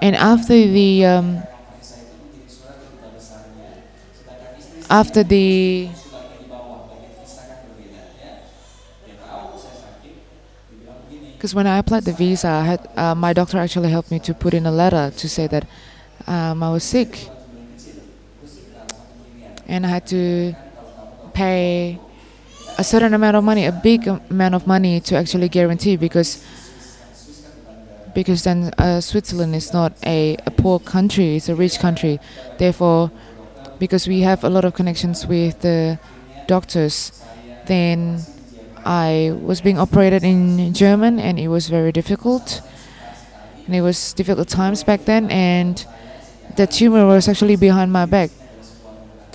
[0.02, 1.42] and after the um,
[4.88, 5.88] after the
[11.40, 14.34] because when I applied the visa, I had uh, my doctor actually helped me to
[14.34, 15.66] put in a letter to say that
[16.26, 17.30] um, I was sick,
[19.66, 20.54] and I had to
[21.32, 21.98] pay
[22.76, 26.44] a certain amount of money, a big amount of money, to actually guarantee because
[28.14, 32.20] because then uh, Switzerland is not a, a poor country; it's a rich country.
[32.58, 33.10] Therefore,
[33.78, 35.98] because we have a lot of connections with the
[36.46, 37.24] doctors,
[37.64, 38.26] then
[38.84, 42.62] I was being operated in German and it was very difficult.
[43.66, 45.84] And it was difficult times back then and
[46.56, 48.30] the tumor was actually behind my back.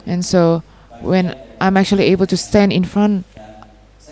[0.06, 0.64] And so
[1.02, 3.26] when I'm actually able to stand in front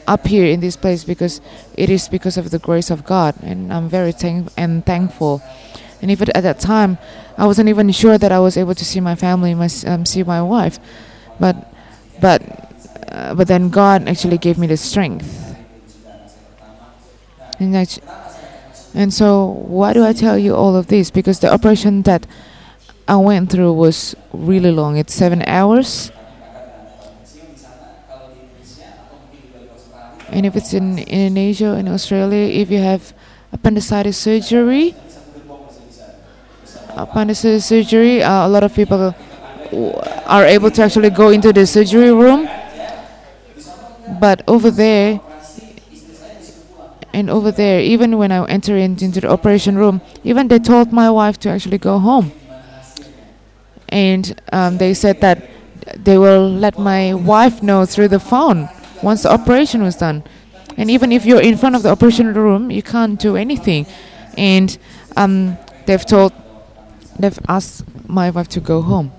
[0.07, 1.41] up here in this place because
[1.75, 5.41] it is because of the grace of God and I'm very thank and thankful.
[6.01, 6.97] And even at that time,
[7.37, 10.23] I wasn't even sure that I was able to see my family, my, um, see
[10.23, 10.79] my wife,
[11.39, 11.73] but
[12.19, 12.72] but
[13.13, 15.55] uh, but then God actually gave me the strength.
[17.59, 17.99] And act-
[18.93, 21.09] and so why do I tell you all of this?
[21.09, 22.27] Because the operation that
[23.07, 24.97] I went through was really long.
[24.97, 26.11] It's seven hours.
[30.29, 33.13] And if it's in Indonesia in Australia, if you have
[33.51, 34.95] appendicitis surgery,
[36.97, 39.13] appendicitis surgery, uh, a lot of people
[40.25, 42.49] are able to actually go into the surgery room.
[44.19, 45.19] But over there,
[47.13, 50.91] and over there, even when I enter in- into the operation room, even they told
[50.91, 52.31] my wife to actually go home.
[53.89, 55.47] And um, they said that
[55.95, 58.67] they will let my wife know through the phone
[59.03, 60.23] once the operation was done.
[60.77, 63.85] And even if you're in front of the operation room, you can't do anything.
[64.35, 64.75] And
[65.15, 66.33] um, they've told,
[67.19, 69.11] they've asked my wife to go home.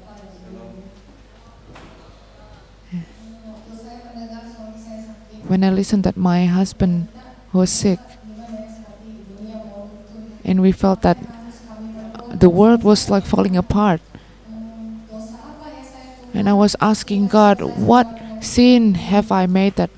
[5.55, 7.07] When I listened that my husband
[7.52, 8.00] was sick,
[10.44, 11.16] and we felt that
[12.34, 14.00] the world was like falling apart.
[16.34, 18.09] And I was asking God, what
[18.40, 19.90] sin have I made that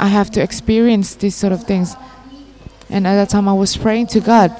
[0.00, 1.94] I have to experience these sort of things?
[2.88, 4.50] And at that time, I was praying to God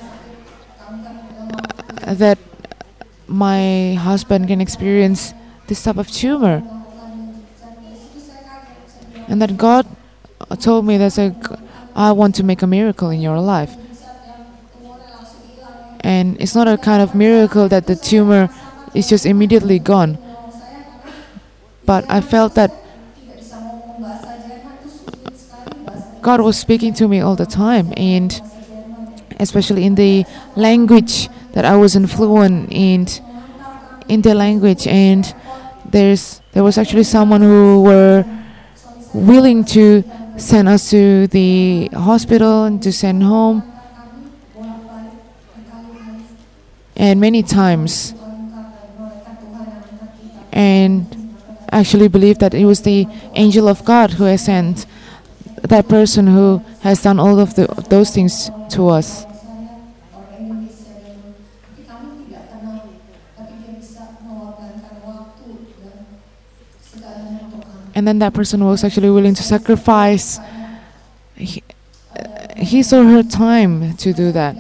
[2.03, 2.37] uh, that
[3.27, 5.33] my husband can experience
[5.67, 6.82] this type of tumor.
[9.33, 9.87] And that God
[10.61, 11.17] told me that
[11.97, 13.75] I want to make a miracle in your life.
[16.01, 18.51] And it's not a kind of miracle that the tumor
[18.93, 20.19] is just immediately gone.
[21.87, 22.73] But I felt that
[26.21, 28.39] God was speaking to me all the time, and
[29.41, 30.27] especially in the
[30.57, 33.09] language that I wasn't fluent in,
[34.09, 35.25] in the language, and
[35.87, 38.27] there's there was actually someone who were
[39.15, 40.03] willing to
[40.37, 43.63] send us to the hospital and to send home,
[46.97, 48.15] and many times,
[50.53, 51.37] and
[51.71, 54.87] actually believe that it was the angel of God who has sent
[55.63, 59.25] that person who has done all of the, those things to us.
[67.95, 70.41] And then that person was actually willing to sacrifice
[71.37, 71.63] he-
[72.17, 72.25] uh,
[72.57, 74.57] his or her time to do that.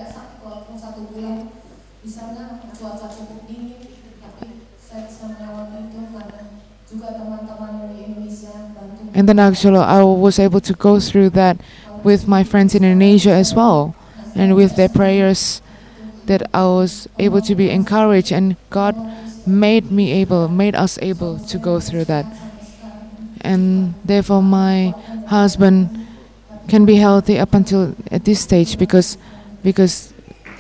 [9.15, 11.61] And then actually, I was able to go through that
[12.03, 13.95] with my friends in Indonesia as well,
[14.35, 15.61] and with their prayers,
[16.27, 18.97] that I was able to be encouraged, and God
[19.47, 22.27] made me able, made us able to go through that,
[23.43, 24.95] and therefore my
[25.29, 26.07] husband
[26.69, 29.19] can be healthy up until at this stage because,
[29.63, 30.15] because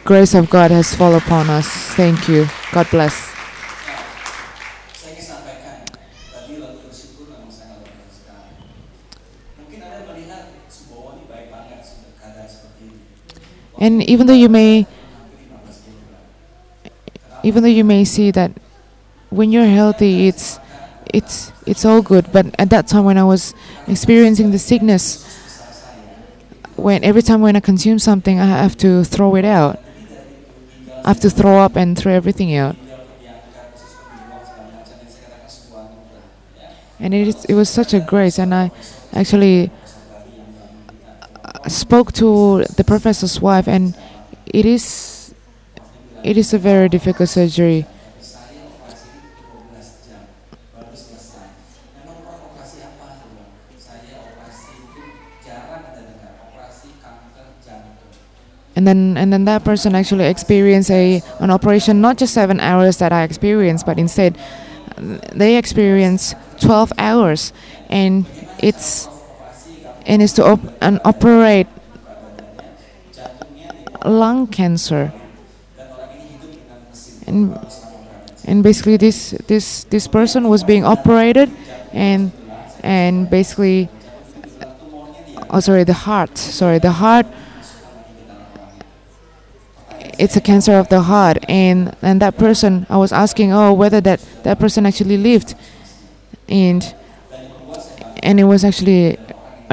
[0.04, 1.66] grace of God has fallen upon us.
[1.94, 2.46] Thank you.
[2.72, 3.32] God bless.
[13.82, 15.94] And even though you may Hampir 15
[16.86, 17.40] kilogram.
[17.42, 18.52] even though you may see that
[19.28, 20.61] when you're healthy it's
[21.12, 22.32] it's it's all good.
[22.32, 23.54] But at that time when i was
[23.86, 25.24] experiencing the sickness
[26.76, 29.78] when every time when i consume something i have to throw it out.
[31.04, 32.76] I have to throw up and throw everything out.
[37.00, 38.38] And it is, it was such a grace.
[38.38, 38.70] And i
[39.12, 39.70] actually
[41.44, 43.96] uh, spoke to the professor's wife and
[44.46, 45.34] it is
[46.24, 47.84] it is a very difficult surgery
[58.74, 62.98] and then and then that person actually experienced a an operation not just seven hours
[62.98, 64.38] that I experienced, but instead
[65.32, 67.52] they experience twelve hours,
[67.88, 68.26] and
[68.58, 69.08] it's
[70.06, 71.66] and it's to op- and operate
[74.04, 75.12] lung cancer,
[77.26, 77.58] and
[78.44, 81.50] and basically this this this person was being operated,
[81.92, 82.32] and
[82.82, 83.88] and basically
[85.50, 87.26] oh sorry the heart sorry the heart
[90.22, 91.38] it's a cancer of the heart.
[91.48, 95.54] And and that person i was asking oh whether that that person actually lived.
[96.48, 96.94] And
[98.22, 99.18] and it was actually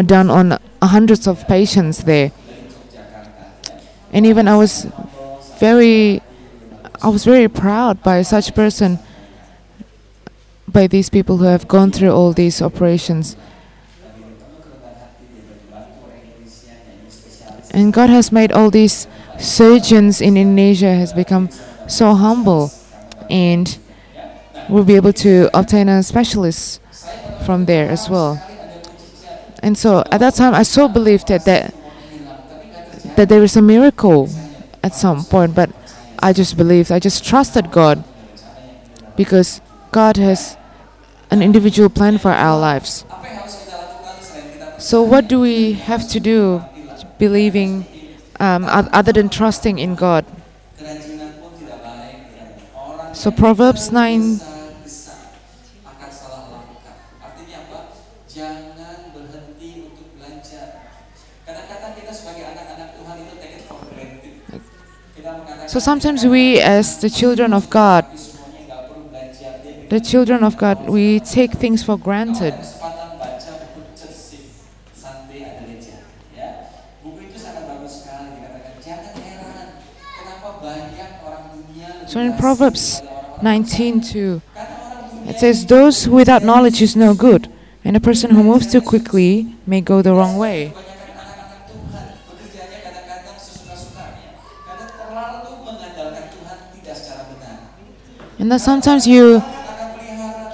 [0.06, 2.32] done on hundreds of patients there.
[4.12, 4.88] And even i was
[5.60, 6.22] very
[7.02, 8.98] i was very proud by such person
[10.68, 13.36] by these people who have gone through all these operations.
[17.72, 19.06] And god has made all these
[19.40, 21.50] surgeons in Indonesia has become
[21.88, 22.72] so humble
[23.30, 23.78] and
[24.70, 26.82] we'll be able to obtain a specialist
[27.46, 28.42] from there as well.
[29.64, 31.74] And so at that time I so believed that that,
[33.16, 34.30] that there is a miracle
[34.84, 35.70] at some point, but
[36.20, 38.04] I just believed, I just trusted God
[39.16, 39.62] because
[39.92, 40.58] God has
[41.32, 43.06] an individual plan for our lives.
[44.80, 46.64] So what do we have to do
[47.18, 47.86] believing
[48.40, 50.26] um, other than trusting in God?
[53.20, 54.40] So Proverbs 9
[54.80, 55.36] besar
[55.84, 56.96] akan salah lakukan.
[57.20, 57.80] Artinya apa?
[58.32, 60.96] Jangan berhenti untuk belajar.
[61.44, 64.40] Kadang-kadang kita sebagai anak-anak Tuhan itu take it for granted.
[65.20, 69.52] Kita mengatakan So sometimes we as the children of God, "Tapi semuanya nggak perlu belajar.
[69.68, 72.56] Dia the children of God, we take things for granted.
[82.10, 86.82] So in Proverbs daripada orang 19 2, karena orang dunia it says, Those without knowledge
[86.82, 87.46] is no good,
[87.86, 90.74] and a person who moves too quickly may go the wrong way.
[98.42, 99.46] And then sometimes you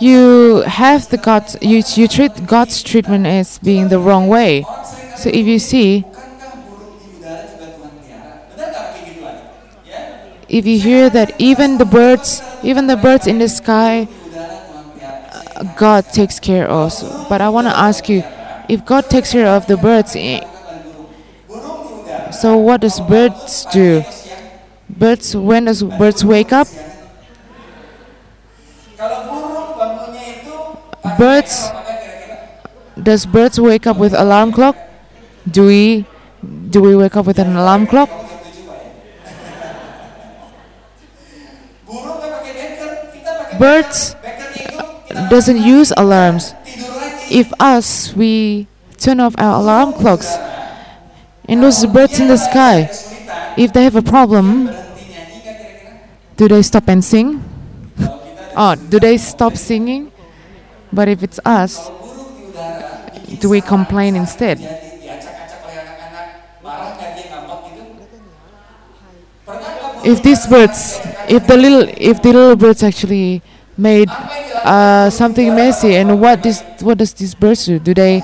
[0.03, 4.67] you have the God you you treat God's treatment as being the wrong way.
[5.15, 6.03] So if you see
[10.55, 14.07] if you hear that even the birds even the birds in the sky
[15.55, 16.91] uh, God takes care of.
[17.29, 18.23] But I want to ask you,
[18.67, 20.15] if God takes care of the birds,
[22.35, 24.03] So what does birds do?
[24.89, 26.67] Birds when does birds wake up?
[31.17, 31.71] Birds
[33.01, 34.75] does birds wake up with alarm clock?
[35.49, 36.05] Do we
[36.69, 38.24] do we wake up with an alarm clock?
[43.59, 44.15] Birds
[45.29, 46.53] doesn't use alarms.
[47.31, 50.35] If us we turn off our alarm clocks
[51.47, 52.89] and those birds in the sky,
[53.57, 54.69] if they have a problem,
[56.37, 57.43] do they stop and sing?
[58.57, 60.13] Oh, do they stop singing?
[60.93, 61.91] But if it's us,
[63.41, 64.84] do we complain instead?
[70.05, 73.41] If these birds, if the little, if the little birds actually
[73.75, 74.07] made
[74.61, 77.79] uh, something messy, and what this, what does these birds do?
[77.79, 78.21] Do they,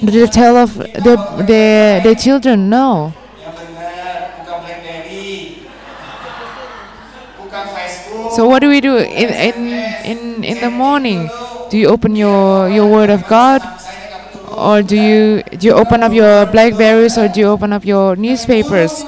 [0.00, 1.16] do they tell of their
[1.46, 2.68] their, their children?
[2.68, 3.14] No.
[8.34, 9.56] So what do we do in in
[10.02, 11.30] in in the morning?
[11.70, 13.62] Do you open your your Word of God,
[14.50, 18.16] or do you do you open up your Blackberries, or do you open up your
[18.16, 19.06] newspapers?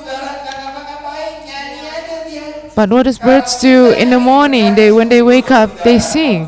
[2.77, 4.74] But what does birds do in the morning?
[4.74, 6.47] They when they wake up, they sing.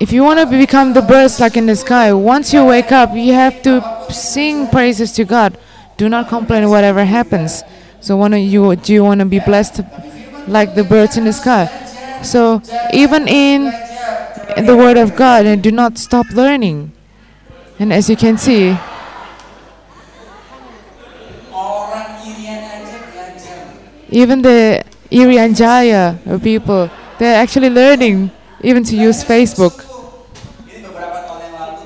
[0.00, 3.14] If you want to become the birds like in the sky, once you wake up,
[3.14, 3.78] you have to
[4.10, 5.56] sing praises to God.
[5.98, 7.62] Do not complain whatever happens.
[8.00, 9.82] So, wanna you do you want to be blessed
[10.48, 11.70] like the birds in the sky?
[12.22, 12.60] So,
[12.92, 13.72] even in,
[14.56, 16.90] in the Word of God, and do not stop learning.
[17.78, 18.76] And as you can see,
[24.10, 28.30] even the Irian Jaya people, they're actually learning
[28.62, 29.86] even to use Facebook.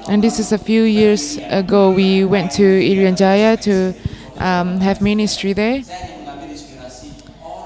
[0.09, 1.91] And this is a few years ago.
[1.93, 3.95] We went to Irian Jaya to
[4.37, 5.83] um, have ministry there.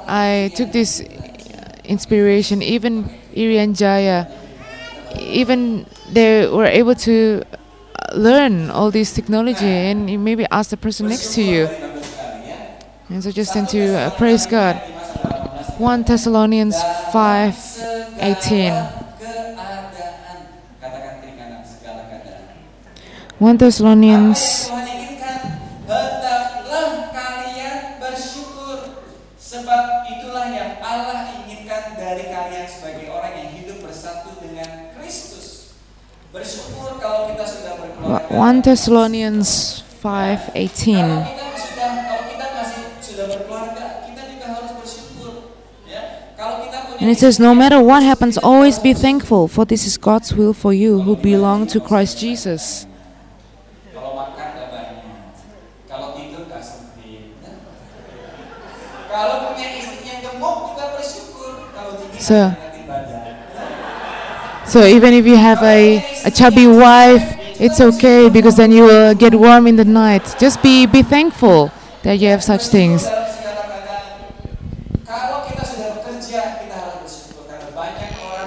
[0.07, 1.01] I took this
[1.85, 2.63] inspiration.
[2.63, 4.27] Even Irian Jaya,
[5.19, 7.43] even they were able to
[8.15, 11.69] learn all this technology and maybe ask the person next to you.
[13.09, 14.77] And so just tend to uh, praise God.
[15.81, 16.77] 1 Thessalonians
[17.09, 18.77] 5 18.
[19.25, 22.53] keadaan katakan kiri kanan segala keadaan.
[23.41, 25.37] 1 Thessalonians Tuhan inginkan
[25.89, 27.97] hendaklah kalian
[47.01, 50.53] And it says, No matter what happens, always be thankful, for this is God's will
[50.53, 52.87] for you who belong to Christ Jesus.
[53.95, 55.05] Kalau makan gak banyak,
[55.87, 57.39] kalau tidur gak sempit.
[59.07, 61.71] Kalau punya istri yang gemuk juga bersyukur.
[61.71, 62.51] Kalau tinggi So-
[64.69, 67.25] So even if you have a, a chubby wife,
[67.59, 70.37] it's okay because then you will get warm in the night.
[70.39, 71.73] Just be, be thankful
[72.05, 73.09] that you have such things.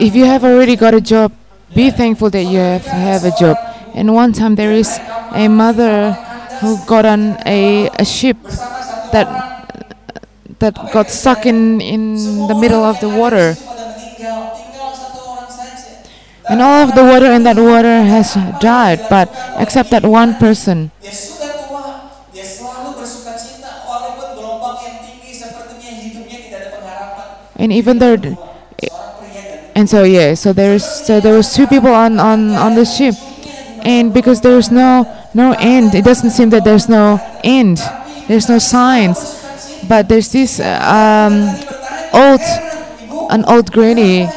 [0.02, 1.32] If you have already got a job,
[1.76, 3.56] be thankful that you have, have a job.
[3.94, 4.90] And one time there is
[5.30, 6.14] a mother
[6.58, 8.42] who got on a, a ship
[9.14, 9.30] that
[10.58, 12.16] that got stuck in, in
[12.48, 13.54] the middle of the water.
[16.50, 19.30] And all of the water in that water has died, but
[19.60, 20.90] except that one person.
[27.56, 28.51] And even though,
[29.76, 33.16] and so yeah, so there's so there was two people on on on the ship,
[33.86, 37.80] and because there's no no end, it doesn't seem that there's no end.
[38.28, 39.18] There's no signs,
[39.88, 41.48] but there's this um,
[42.14, 42.42] old
[43.32, 44.28] an old granny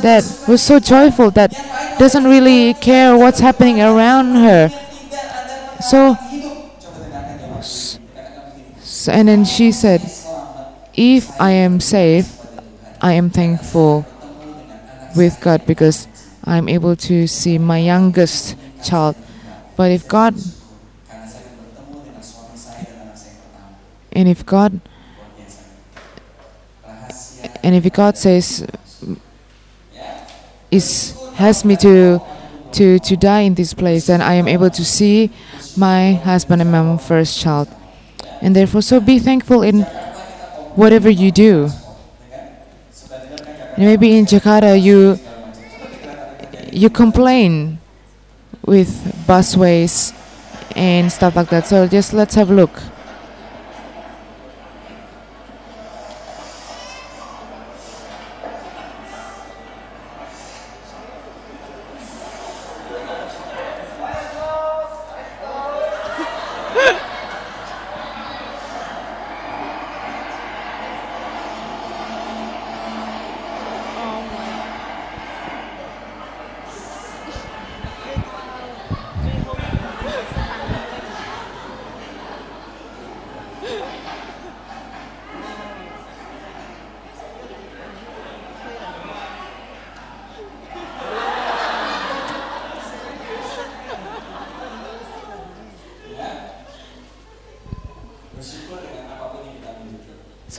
[0.00, 1.52] that was so joyful that
[1.98, 4.68] doesn't really care what's happening around her.
[5.80, 6.16] So,
[8.80, 10.00] so and then she said,
[10.94, 12.32] "If I am safe,
[13.00, 14.06] I am thankful
[15.16, 16.06] with God because
[16.44, 19.16] I'm able to see my youngest child.
[19.76, 20.34] But if God
[24.12, 24.80] and if God
[27.62, 28.66] and if God says
[30.70, 32.20] is has me to
[32.72, 35.30] to to die in this place, then I am able to see
[35.76, 37.68] my husband and my first child.
[38.40, 39.82] And therefore, so be thankful in
[40.74, 41.70] whatever you do.
[43.80, 45.18] Maybe in Jakarta, you
[46.70, 47.80] you complain
[48.66, 48.92] with
[49.26, 50.12] busways
[50.76, 51.66] and stuff like that.
[51.66, 52.76] So just let's have a look.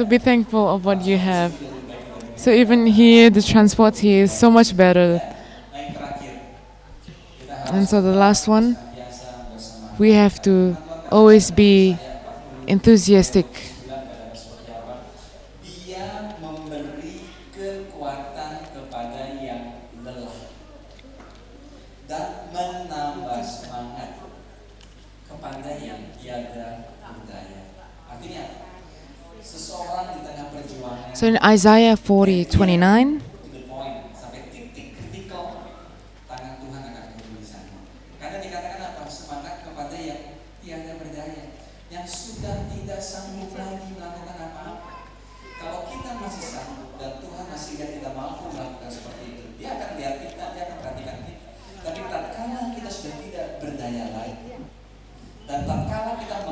[0.01, 1.53] So be thankful of what you have.
[2.35, 5.21] So even here, the transport here is so much better.
[7.71, 8.75] And so the last one,
[9.99, 10.75] we have to
[11.11, 11.99] always be
[12.65, 13.45] enthusiastic.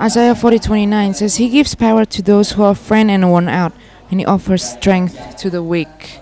[0.02, 3.74] Isaiah 40 29 says, He gives power to those who are friend and worn out,
[4.10, 6.20] and He offers strength to the weak.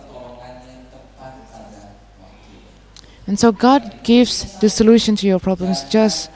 [3.26, 6.30] And so God gives the solution to your problems just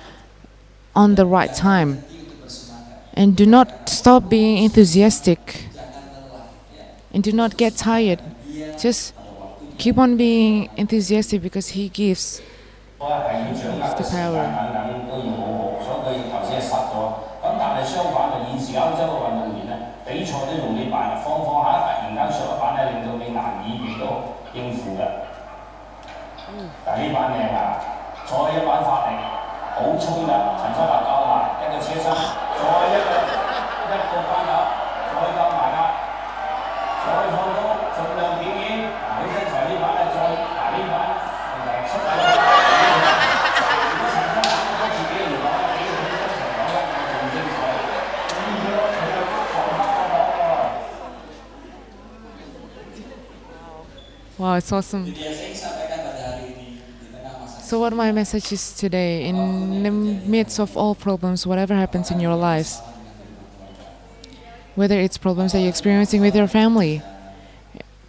[0.95, 2.03] on the right time.
[3.13, 5.65] And do not stop being enthusiastic.
[7.13, 8.21] And do not get tired.
[8.79, 9.13] Just
[9.77, 12.41] keep on being enthusiastic because He gives.
[13.01, 13.41] 都係
[28.31, 29.19] 再一板發力，
[29.75, 30.31] 好衝㗎！
[30.55, 33.11] 陳秋華教埋一個車身，再一個
[33.91, 34.55] 一個翻頭，
[35.11, 35.77] 再交埋啦，
[37.03, 37.59] 再放高，
[37.91, 38.87] 盡量表演。
[38.87, 40.95] 嗱，佢身材呢板咧，再嗱呢板
[41.91, 42.07] 出嚟。
[43.91, 44.47] 如果陳生肯
[44.79, 46.75] 將自己嚟講，比佢身材講得
[47.11, 47.59] 仲精彩，
[48.31, 48.65] 咁佢
[48.95, 49.19] 佢又
[49.51, 50.63] 放黑個網喎。
[54.39, 55.03] Wow, it's awesome.
[57.71, 62.19] So, what my message is today in the midst of all problems, whatever happens in
[62.19, 62.81] your lives,
[64.75, 67.01] whether it's problems that you're experiencing with your family,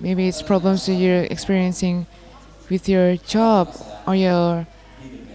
[0.01, 2.07] maybe it's problems that you're experiencing
[2.71, 3.73] with your job
[4.05, 4.67] or your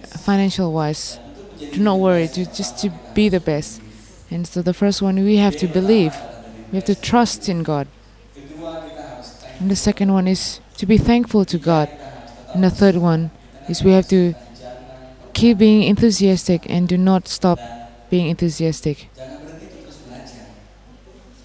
[0.03, 1.19] financial wise,
[1.57, 3.81] do not worry, just to be the best.
[4.29, 6.13] And so, the first one, we have to believe,
[6.73, 7.87] we have to trust in God.
[9.61, 11.87] And the second one is to be thankful to God.
[12.53, 13.31] And the third one
[13.69, 14.33] is we have to
[15.33, 17.59] keep being enthusiastic and do not stop
[18.09, 19.09] being enthusiastic.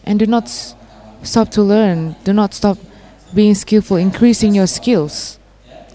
[0.04, 0.48] And do not
[1.22, 2.16] stop to learn.
[2.24, 2.78] Do not stop
[3.34, 5.38] being skillful, increasing your skills.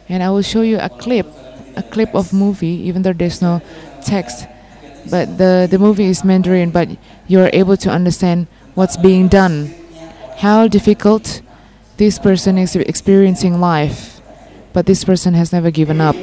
[0.09, 1.27] And I will show you a clip,
[1.75, 3.61] a clip of movie, even though there's no
[4.03, 4.47] text.
[5.09, 6.89] But the, the movie is Mandarin, but
[7.27, 9.73] you're able to understand what's being done,
[10.37, 11.41] how difficult
[11.97, 14.16] this person is experiencing life.
[14.77, 16.15] But this person has never given up.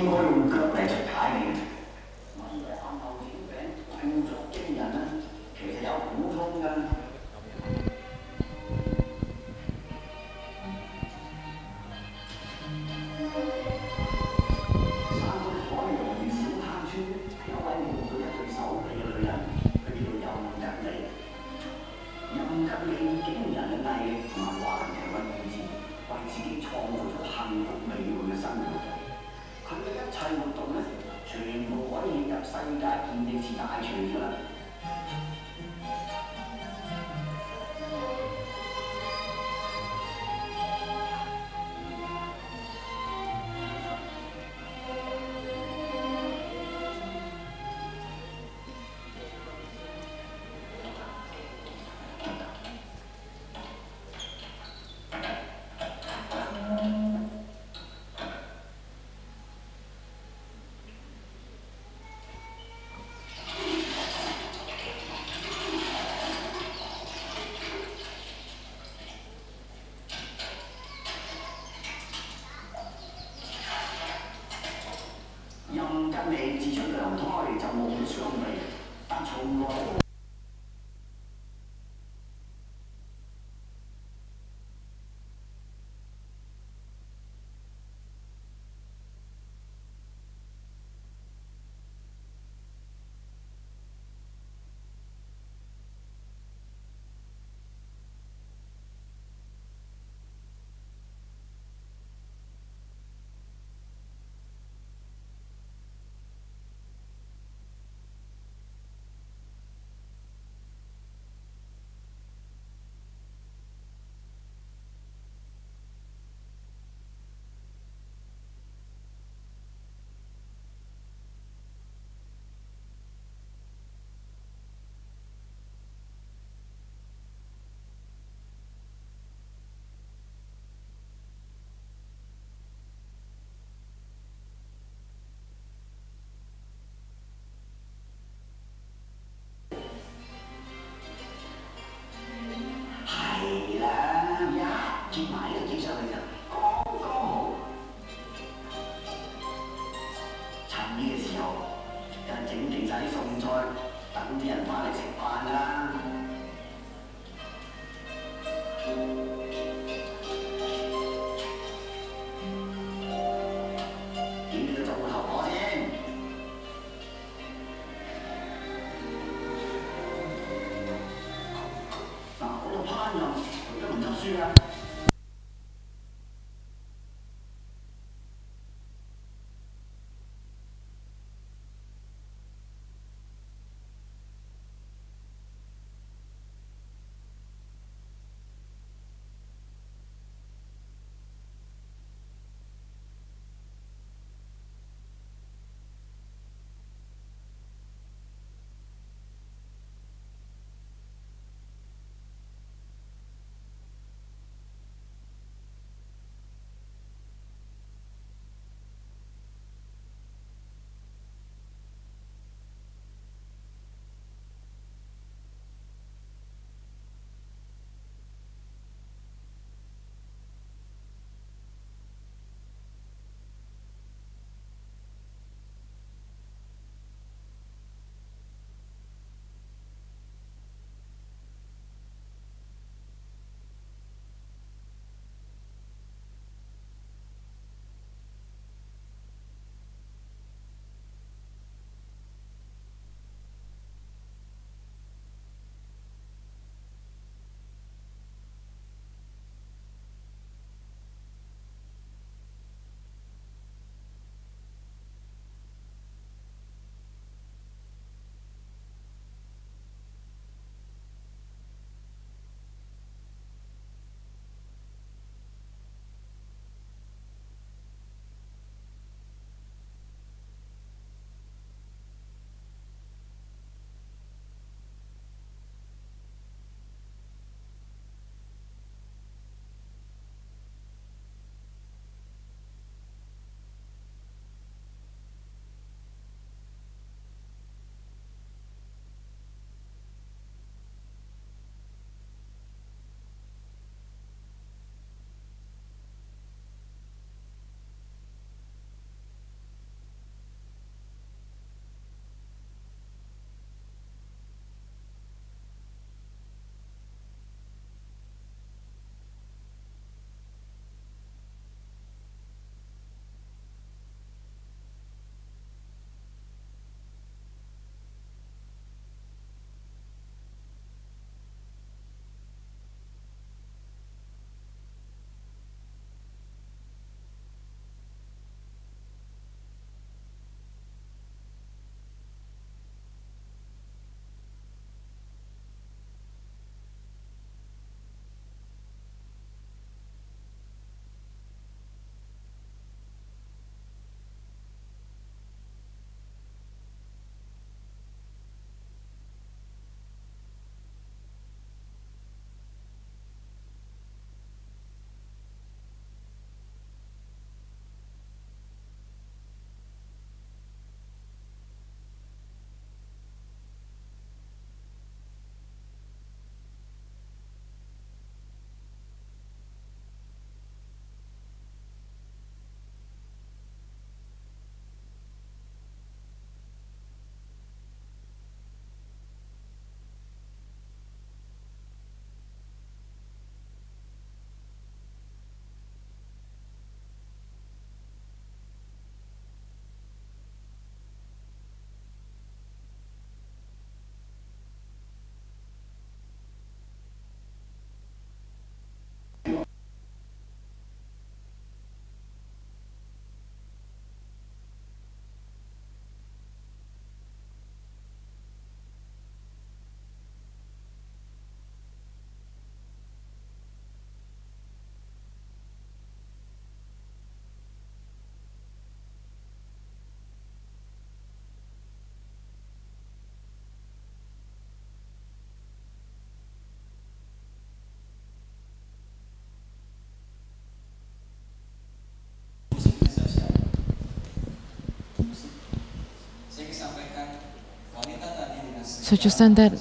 [439.04, 439.76] So just understand that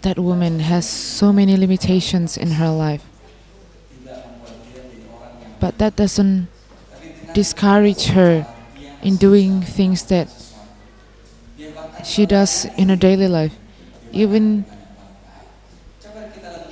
[0.00, 3.04] that woman has so many limitations in her life.
[5.60, 6.48] But that doesn't
[7.34, 8.48] discourage her
[9.02, 10.32] in doing things that
[12.06, 13.52] she does in her daily life.
[14.10, 14.64] Even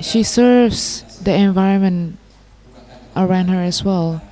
[0.01, 2.17] she serves the environment
[3.15, 4.23] around her as well.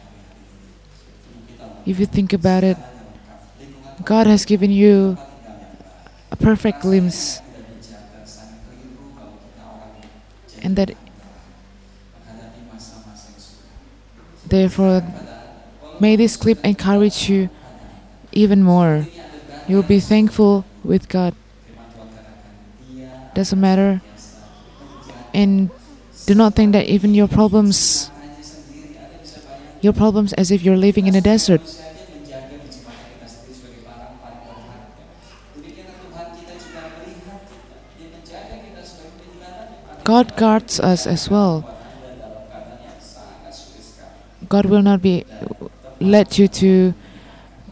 [1.85, 2.79] If you think about it,
[4.03, 5.19] God has given you
[6.31, 7.41] a perfect glimpse,
[10.63, 10.95] and that
[14.47, 15.03] therefore
[16.01, 17.51] may this clip encourage you
[18.33, 19.07] even more.
[19.67, 21.35] You'll be thankful with God.
[23.35, 24.01] Doesn't matter.
[25.35, 25.71] And
[26.27, 28.11] do not think that even your problems
[29.81, 31.63] your problems as if you're living in a desert.
[40.09, 41.69] God guards us as well.
[44.49, 45.27] God will not be
[46.01, 46.95] let you to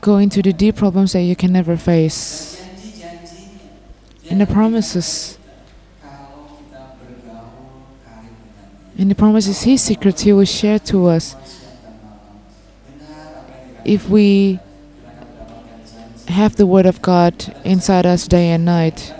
[0.02, 2.62] go into the deep problems that you can never face.
[4.24, 5.38] In the promises,
[8.98, 11.36] in the promises, His secrets He will share to us.
[13.82, 14.58] If we
[16.28, 17.32] have the Word of God
[17.64, 19.14] inside us day and night,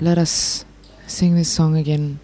[0.00, 0.64] let us
[1.06, 2.20] sing this song again.